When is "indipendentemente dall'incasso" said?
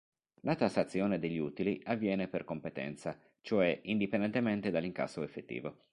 3.83-5.21